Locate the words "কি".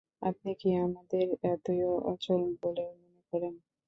0.59-0.69